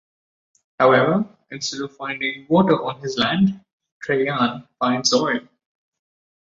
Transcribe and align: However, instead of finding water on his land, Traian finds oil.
However, 0.79 1.29
instead 1.51 1.81
of 1.81 1.95
finding 1.95 2.47
water 2.49 2.73
on 2.83 2.99
his 3.01 3.19
land, 3.19 3.63
Traian 4.03 4.67
finds 4.79 5.13
oil. 5.13 5.41